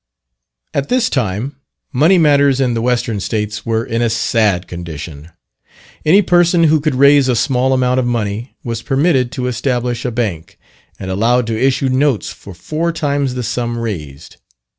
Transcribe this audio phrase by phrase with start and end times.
[0.73, 1.57] At this time,
[1.93, 5.29] money matters in the Western States were in a sad condition.
[6.03, 10.09] Any person who could raise a small amount of money was permitted to establish a
[10.09, 10.57] bank,
[10.97, 14.37] and allowed to issue notes for four times the sum raised.